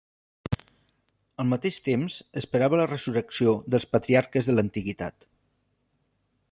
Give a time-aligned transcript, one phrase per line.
[1.43, 5.31] Al mateix temps esperava la resurrecció dels patriarques de l'antiguitat.